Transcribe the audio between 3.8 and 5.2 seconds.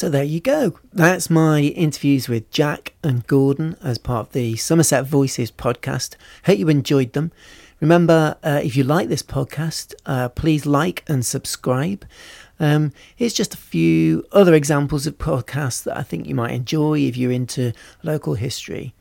as part of the Somerset